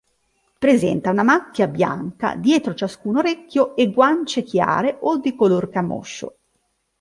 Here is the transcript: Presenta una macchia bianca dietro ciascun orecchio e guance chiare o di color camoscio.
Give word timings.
Presenta 0.57 1.11
una 1.11 1.21
macchia 1.21 1.67
bianca 1.67 2.35
dietro 2.35 2.73
ciascun 2.73 3.17
orecchio 3.17 3.75
e 3.75 3.91
guance 3.91 4.41
chiare 4.41 4.97
o 5.01 5.19
di 5.19 5.35
color 5.35 5.69
camoscio. 5.69 6.37